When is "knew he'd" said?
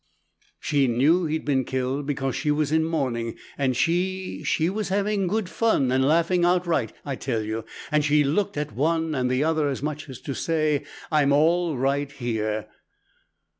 0.87-1.45